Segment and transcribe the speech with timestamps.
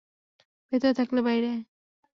[0.71, 1.61] ভেতরে থাকলে বাইরে আয়।